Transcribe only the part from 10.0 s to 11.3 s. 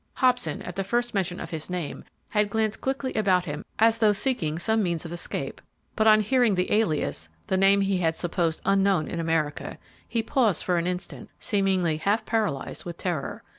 he paused for an instant,